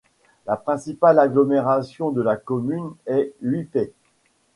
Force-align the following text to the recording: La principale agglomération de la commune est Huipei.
La 0.47 0.55
principale 0.57 1.19
agglomération 1.19 2.09
de 2.09 2.23
la 2.23 2.35
commune 2.35 2.95
est 3.05 3.35
Huipei. 3.43 3.93